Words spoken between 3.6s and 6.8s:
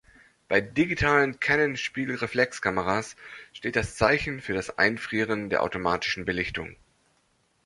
das Zeichen für das Einfrieren der automatischen Belichtung.